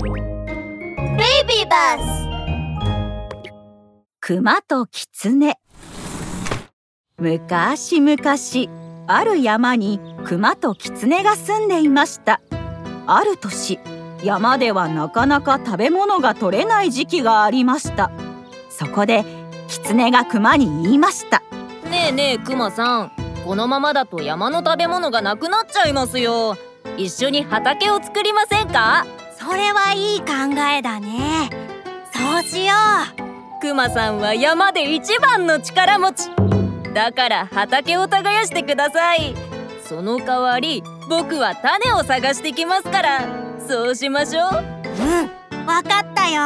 [0.00, 2.28] ベイビーバス
[4.20, 5.58] 熊と狐。
[7.18, 8.22] 昔々
[9.08, 12.40] ある山に熊と狐が住んでいました。
[13.08, 13.80] ある年
[14.22, 18.12] 山ではなかなか食べ物が取れない時期がありました。
[18.70, 19.24] そこで
[19.66, 21.42] 狐が熊に言いました。
[21.90, 23.10] ねえねえ熊さん。
[23.44, 26.56] このままだと山の食べ物がなくなっちゃいますよ。
[26.96, 29.04] 一緒に畑を作りませんか？
[29.48, 30.26] それはいい考
[30.76, 31.48] えだね。
[32.12, 32.74] そうしよ
[33.16, 33.60] う。
[33.62, 36.28] クマさんは山で一番の力持ち。
[36.92, 39.34] だから畑を耕してください。
[39.88, 43.20] その代わり僕は種を探してきますから。
[43.66, 44.50] そうしましょう。
[44.52, 46.42] うんわかったよ。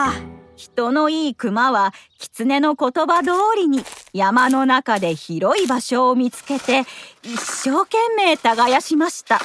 [0.54, 3.82] 人のいい熊は狐の言葉通りに
[4.12, 6.84] 山の中で広い場所を見つけて
[7.24, 9.40] 一生懸命耕しました。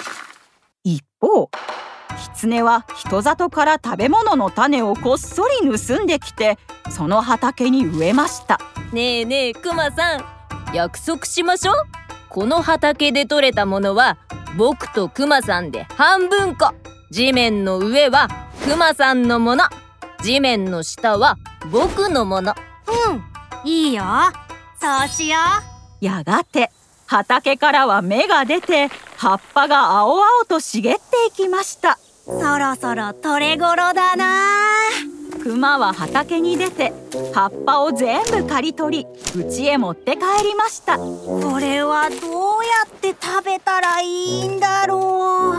[0.84, 1.50] 一方
[2.18, 6.58] 狐は人里から食べ物の種をこっそり盗んできて
[6.90, 8.60] その畑に植えました。
[8.92, 10.26] ねえねえクマさん
[10.74, 11.76] 約束しましょう。
[12.30, 14.18] この畑で採れたものは
[14.58, 16.74] 僕とクマさんで半分こ。
[17.12, 18.28] 地面の上は
[18.66, 19.64] クマさんのもの。
[20.22, 21.38] 地面の下は
[21.72, 22.54] 僕のもの。
[23.10, 23.24] うん
[23.64, 24.04] いいよ。
[24.80, 25.38] そうしよ
[26.02, 26.06] う。
[26.06, 26.72] やがて
[27.08, 34.44] 畑からは芽が出て葉っぱが青々と茂っていきましたそろそろ取れ頃だな。
[35.42, 36.92] 熊は畑に出て
[37.34, 40.98] 葉っぱを全部刈り取り家へ持って帰りました。
[40.98, 42.20] これはどうや
[42.86, 45.54] って食べたらいいんだろ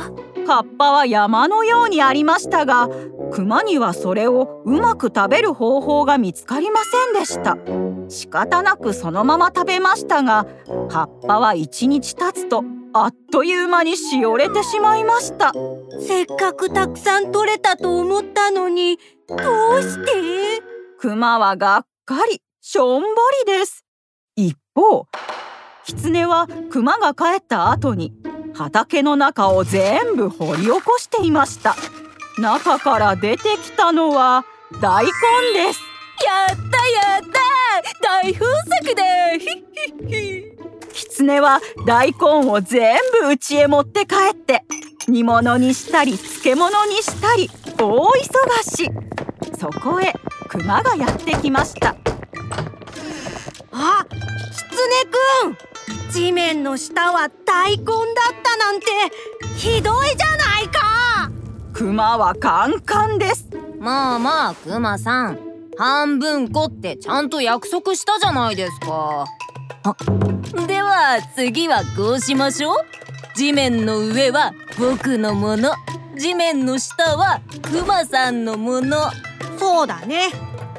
[0.45, 0.47] う。
[0.47, 2.89] 葉っぱは山のようにありましたが
[3.33, 7.57] 熊にはそれをうまく食べる方法が見つかりませんでした。
[8.11, 10.47] 仕方なくそのまま食べましたが
[10.91, 12.63] 葉っぱは一日経つと
[12.95, 15.53] あっという間にしおれてしまいました。
[16.01, 19.37] せっかくたくさん取れたと思ったのにど
[19.77, 20.63] うして？
[20.99, 23.09] 熊はがっかりしょんぼ
[23.47, 23.85] りです。
[24.37, 25.07] 一方
[25.85, 28.15] 狐は熊が帰った後に
[28.55, 31.77] 畑の中を全部掘り起こしていました。
[32.39, 34.45] 中から出てきたのは
[34.81, 35.11] 大根
[35.55, 35.81] です。
[36.25, 37.39] やったやった！
[38.03, 38.45] 大豊
[38.83, 39.05] 作だ
[40.99, 44.65] 狐は大根を全部家へ持って帰って
[45.07, 47.49] 煮物にしたり漬物にしたり
[47.79, 48.91] 大忙し。
[49.59, 50.13] そこへ
[50.49, 51.97] 熊がやってきました。
[53.73, 54.17] あ狐
[55.07, 57.95] くん地面の下は大根だっ
[58.43, 58.87] たなんて
[59.57, 61.31] ひどいじゃないか。
[61.73, 63.49] 熊はカンカンです。
[63.79, 65.39] まあまあ熊さん
[65.77, 69.27] 半分こってちゃんと約束したじゃないですか
[70.67, 72.77] では次はこうしましょう？
[73.37, 75.73] 地面の上は僕のもの。
[76.17, 79.11] 地面の下はクマさんのもの。
[79.59, 80.31] そうだね。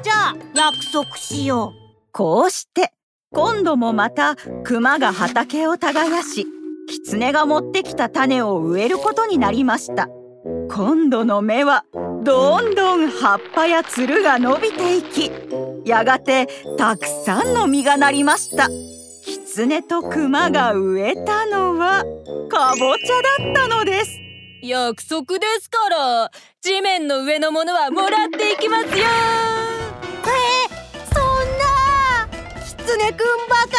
[0.02, 1.80] じゃあ約束しよう。
[2.12, 2.92] こうして
[3.32, 6.46] 今度もまたクマが畑を耕し
[6.88, 10.08] 狐が持ってきた種を植えることになりました
[10.72, 15.30] 今度の芽はどんどん葉っぱやつるが伸びていき
[15.84, 16.48] やがて
[16.78, 18.68] たくさんの実がなりました。
[19.26, 22.04] 狐と熊が植えたのは
[22.48, 24.10] かぼちゃだったのです。
[24.62, 26.30] 約束ですから
[26.60, 28.90] 地面の上のものはもらっていきますよ。
[28.92, 31.24] えー、そん
[31.58, 32.28] な
[32.64, 33.69] 狐くんばか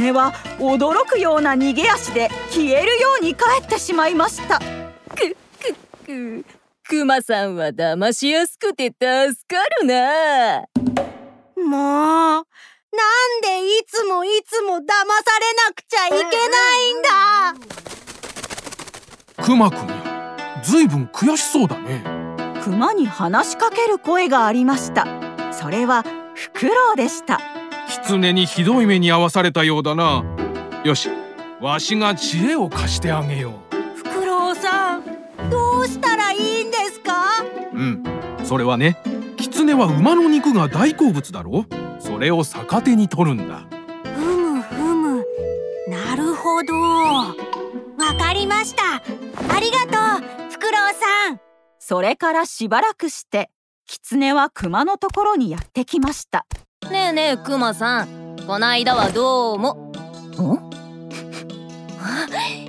[0.00, 4.58] 狐は驚くような逃げ足で消えるように帰ってしまいました。
[4.58, 4.64] く
[6.06, 6.44] くく
[6.88, 9.06] クマさんは騙しやすくて助か
[9.82, 10.64] るな。
[11.56, 12.44] もうなん
[13.42, 14.94] でいつもいつも騙され
[15.68, 16.22] なくちゃいけな
[16.76, 17.08] いんだ。
[19.44, 19.76] クマくん
[20.62, 22.02] ずいぶん悔しそうだね。
[22.64, 25.06] クマに話しかける声がありました。
[25.52, 26.02] それは
[26.34, 27.40] フクロウでした
[28.02, 30.24] 狐にひどい目に遭わされたようだな。
[30.84, 31.08] よし
[31.60, 33.76] わしが知恵を貸してあげよう。
[33.96, 35.04] フクロウさん
[35.50, 37.12] どうしたらいいんですか？
[37.72, 38.02] うん
[38.44, 38.96] それはね
[39.36, 41.66] 狐は馬の肉が大好物だろ？
[42.00, 43.66] それを逆手に取るんだ。
[44.14, 45.24] ふむふむ。
[45.88, 46.74] なるほど。
[46.74, 47.34] わ
[48.18, 48.82] かりました。
[48.96, 49.00] あ
[49.60, 51.40] りがとうフクロウさん。
[51.78, 53.50] それからしばらくして
[53.86, 56.46] 狐は熊のところにやってきました
[56.88, 58.36] ねえねえクマさん。
[58.46, 59.92] こないだはどうも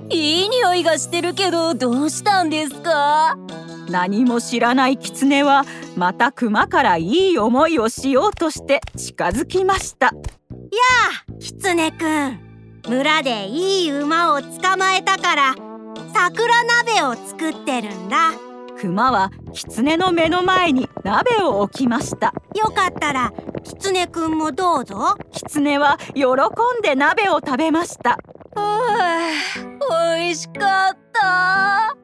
[0.09, 3.37] いい匂いがしてるけどどうしたんですか？
[3.89, 5.63] 何も知らない狐は
[5.95, 10.07] また熊からいい思いをしようとして近づきました。
[10.07, 10.13] やあ
[11.39, 12.39] 狐くん。
[12.89, 15.55] 村でいい馬を捕まえたから
[16.13, 18.33] 桜鍋を作ってるんだ。
[18.79, 22.33] 熊は狐の目の前に鍋を置きました。
[22.55, 23.31] よかったら
[23.81, 25.17] 狐くんもどうぞ。
[25.31, 28.19] 狐は喜んで鍋を食べました。
[28.55, 31.97] 美味しかった。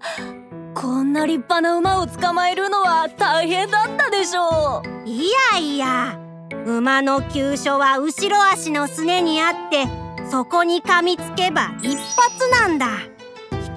[0.74, 5.08] こんな立派な馬を捕まえるのは大変だったでしょう。
[5.08, 6.20] いやいや。
[6.66, 9.86] 馬の急所は後ろ足のすねにあって
[10.32, 12.88] そこに噛みつけば一発なんだ。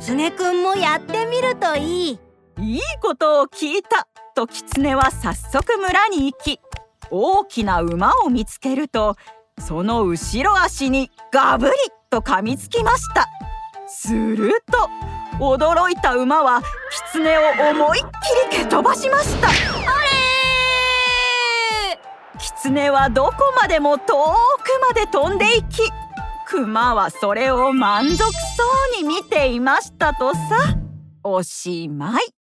[0.01, 2.19] 狐くんもやってみるといい。
[2.63, 4.09] いいことを聞いた。
[4.35, 6.61] と狐は早速村に行き
[7.11, 9.17] 大きな馬を見つけると
[9.59, 11.73] その後ろ足にガブリ
[12.09, 13.29] と噛みつきました。
[13.87, 14.89] すると
[15.45, 16.63] 驚いた馬は
[17.13, 17.41] 狐を
[17.71, 18.07] 思いっき
[18.57, 19.49] り蹴飛ばしました。
[19.49, 19.59] あれ
[22.39, 24.09] 狐はどこまでも遠く
[24.89, 25.91] まで飛んでいき
[26.47, 28.25] 熊はそれを満足そ
[28.99, 30.41] うに見ていましたとさ
[31.23, 32.40] おしまい。